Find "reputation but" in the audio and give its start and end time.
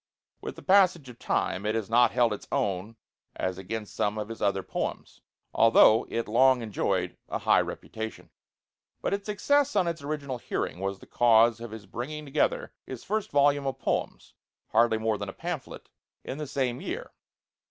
7.61-9.13